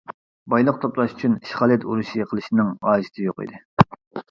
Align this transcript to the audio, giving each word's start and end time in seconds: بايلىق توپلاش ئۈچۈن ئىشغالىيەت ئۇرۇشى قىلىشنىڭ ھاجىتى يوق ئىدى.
بايلىق 0.53 0.79
توپلاش 0.85 1.13
ئۈچۈن 1.17 1.35
ئىشغالىيەت 1.41 1.85
ئۇرۇشى 1.91 2.27
قىلىشنىڭ 2.33 2.73
ھاجىتى 2.89 3.31
يوق 3.31 3.47
ئىدى. 3.47 3.65